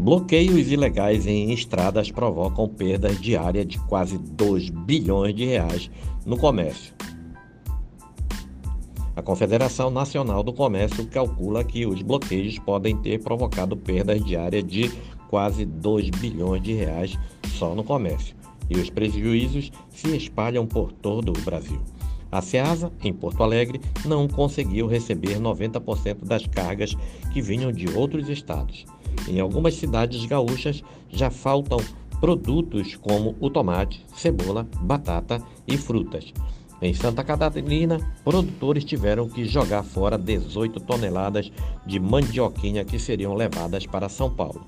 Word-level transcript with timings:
Bloqueios 0.00 0.72
ilegais 0.72 1.26
em 1.26 1.52
estradas 1.52 2.10
provocam 2.10 2.66
perdas 2.66 3.20
diárias 3.20 3.66
de 3.66 3.78
quase 3.80 4.16
2 4.16 4.70
bilhões 4.70 5.34
de 5.34 5.44
reais 5.44 5.90
no 6.24 6.38
comércio. 6.38 6.94
A 9.14 9.20
Confederação 9.20 9.90
Nacional 9.90 10.42
do 10.42 10.54
Comércio 10.54 11.06
calcula 11.06 11.62
que 11.62 11.84
os 11.84 12.00
bloqueios 12.00 12.58
podem 12.58 12.96
ter 12.96 13.22
provocado 13.22 13.76
perdas 13.76 14.24
diárias 14.24 14.64
de 14.64 14.90
quase 15.28 15.66
2 15.66 16.08
bilhões 16.08 16.62
de 16.62 16.72
reais 16.72 17.18
só 17.58 17.74
no 17.74 17.84
comércio, 17.84 18.34
e 18.70 18.78
os 18.78 18.88
prejuízos 18.88 19.70
se 19.90 20.16
espalham 20.16 20.66
por 20.66 20.92
todo 20.92 21.28
o 21.28 21.42
Brasil. 21.42 21.78
A 22.32 22.40
SEASA, 22.40 22.90
em 23.04 23.12
Porto 23.12 23.42
Alegre, 23.42 23.78
não 24.06 24.26
conseguiu 24.26 24.86
receber 24.86 25.38
90% 25.38 26.24
das 26.24 26.46
cargas 26.46 26.96
que 27.34 27.42
vinham 27.42 27.70
de 27.70 27.86
outros 27.94 28.30
estados. 28.30 28.86
Em 29.28 29.40
algumas 29.40 29.74
cidades 29.74 30.24
gaúchas 30.24 30.82
já 31.08 31.30
faltam 31.30 31.78
produtos 32.20 32.96
como 32.96 33.34
o 33.40 33.48
tomate, 33.48 34.04
cebola, 34.14 34.68
batata 34.82 35.42
e 35.66 35.76
frutas. 35.76 36.32
Em 36.82 36.94
Santa 36.94 37.22
Catarina, 37.22 37.98
produtores 38.24 38.84
tiveram 38.84 39.28
que 39.28 39.44
jogar 39.44 39.82
fora 39.82 40.16
18 40.16 40.80
toneladas 40.80 41.52
de 41.84 42.00
mandioquinha 42.00 42.84
que 42.84 42.98
seriam 42.98 43.34
levadas 43.34 43.86
para 43.86 44.08
São 44.08 44.30
Paulo. 44.30 44.66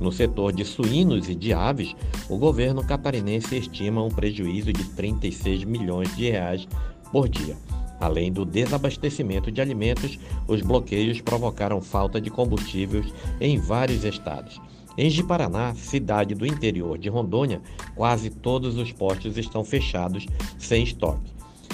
No 0.00 0.10
setor 0.10 0.52
de 0.52 0.64
suínos 0.64 1.28
e 1.28 1.34
de 1.34 1.52
aves, 1.52 1.94
o 2.28 2.38
governo 2.38 2.84
catarinense 2.84 3.56
estima 3.56 4.02
um 4.02 4.08
prejuízo 4.08 4.72
de 4.72 4.84
36 4.90 5.64
milhões 5.64 6.14
de 6.16 6.30
reais 6.30 6.66
por 7.12 7.28
dia. 7.28 7.56
Além 8.00 8.32
do 8.32 8.46
desabastecimento 8.46 9.52
de 9.52 9.60
alimentos, 9.60 10.18
os 10.48 10.62
bloqueios 10.62 11.20
provocaram 11.20 11.82
falta 11.82 12.18
de 12.18 12.30
combustíveis 12.30 13.12
em 13.38 13.58
vários 13.58 14.04
estados. 14.04 14.58
Em 14.96 15.08
Ji-Paraná, 15.08 15.74
cidade 15.74 16.34
do 16.34 16.46
interior 16.46 16.98
de 16.98 17.08
Rondônia, 17.08 17.60
quase 17.94 18.30
todos 18.30 18.76
os 18.76 18.90
postos 18.90 19.36
estão 19.36 19.64
fechados 19.64 20.26
sem 20.58 20.82
estoque. 20.82 21.32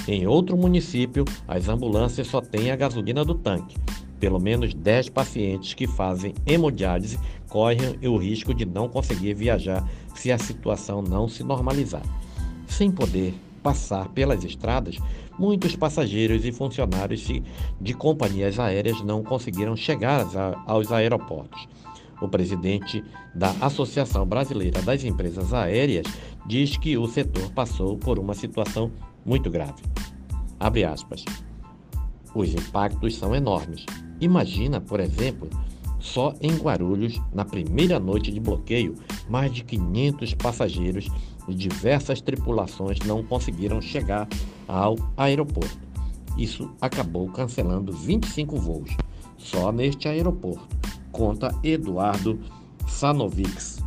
Em 0.09 0.27
outro 0.27 0.57
município, 0.57 1.25
as 1.49 1.69
ambulâncias 1.69 2.27
só 2.27 2.41
têm 2.41 2.71
a 2.71 2.77
gasolina 2.77 3.25
do 3.25 3.35
tanque. 3.35 3.77
Pelo 4.21 4.41
menos 4.41 4.75
10 4.75 5.11
pacientes 5.11 5.75
que 5.75 5.87
fazem 5.87 6.35
hemodiálise 6.47 7.19
correm 7.49 7.99
o 8.07 8.17
risco 8.17 8.53
de 8.53 8.65
não 8.65 8.89
conseguir 8.89 9.35
viajar 9.35 9.89
se 10.15 10.33
a 10.33 10.39
situação 10.39 11.03
não 11.03 11.29
se 11.29 11.43
normalizar. 11.43 12.03
Sem 12.67 12.91
poder 12.91 13.35
passar 13.67 14.09
pelas 14.11 14.45
estradas, 14.45 14.97
muitos 15.37 15.75
passageiros 15.75 16.45
e 16.45 16.53
funcionários 16.53 17.27
de 17.81 17.95
companhias 17.95 18.61
aéreas 18.61 19.03
não 19.03 19.25
conseguiram 19.25 19.75
chegar 19.75 20.25
aos 20.65 20.93
aeroportos. 20.93 21.67
O 22.23 22.29
presidente 22.29 23.03
da 23.35 23.51
Associação 23.61 24.25
Brasileira 24.25 24.81
das 24.83 25.03
Empresas 25.03 25.53
Aéreas 25.53 26.07
diz 26.47 26.77
que 26.77 26.97
o 26.97 27.09
setor 27.09 27.51
passou 27.51 27.99
por 27.99 28.21
uma 28.21 28.35
situação 28.35 28.93
muito 29.25 29.51
grave. 29.51 29.83
Abre 30.61 30.85
aspas. 30.85 31.25
Os 32.37 32.55
impactos 32.55 33.17
são 33.17 33.35
enormes. 33.35 33.85
Imagina, 34.21 34.81
por 34.81 35.01
exemplo, 35.01 35.51
só 35.99 36.35
em 36.41 36.57
Guarulhos, 36.57 37.21
na 37.33 37.45
primeira 37.45 37.99
noite 37.99 38.31
de 38.31 38.41
bloqueio, 38.41 38.95
mais 39.29 39.53
de 39.53 39.65
500 39.65 40.35
passageiros 40.35 41.09
de 41.49 41.55
diversas 41.55 42.21
tripulações 42.21 42.99
não 43.01 43.23
conseguiram 43.23 43.81
chegar 43.81 44.29
ao 44.67 44.97
aeroporto. 45.17 45.79
Isso 46.37 46.71
acabou 46.81 47.29
cancelando 47.29 47.93
25 47.93 48.57
voos 48.57 48.91
só 49.39 49.71
neste 49.71 50.09
aeroporto, 50.09 50.67
conta 51.13 51.55
Eduardo 51.63 52.41
Sanovics. 52.89 53.86